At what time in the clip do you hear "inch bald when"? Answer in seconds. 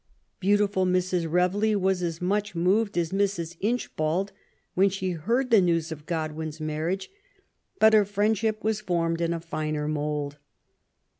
3.59-4.89